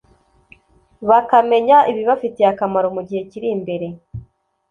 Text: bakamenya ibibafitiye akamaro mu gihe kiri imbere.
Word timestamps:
bakamenya 1.09 1.77
ibibafitiye 1.91 2.47
akamaro 2.53 2.87
mu 2.95 3.01
gihe 3.07 3.21
kiri 3.29 3.47
imbere. 3.55 3.87